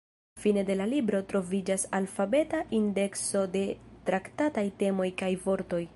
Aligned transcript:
Fine 0.43 0.61
de 0.69 0.75
la 0.77 0.87
libro 0.93 1.19
troviĝas 1.33 1.85
alfabeta 1.99 2.63
indekso 2.79 3.47
de 3.57 3.63
traktataj 4.09 4.69
temoj 4.85 5.11
kaj 5.25 5.35
vortoj. 5.47 5.85